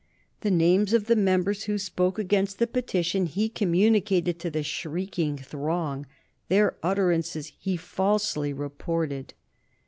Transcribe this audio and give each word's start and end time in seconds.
The 0.39 0.49
names 0.49 0.93
of 0.93 1.05
the 1.05 1.15
members 1.15 1.65
who 1.65 1.77
spoke 1.77 2.17
against 2.17 2.57
the 2.57 2.65
petition 2.65 3.27
he 3.27 3.47
communicated 3.47 4.39
to 4.39 4.49
the 4.49 4.63
shrieking 4.63 5.37
throng; 5.37 6.07
their 6.49 6.75
utterances 6.81 7.51
he 7.59 7.77
falsely 7.77 8.51
reported. 8.51 9.35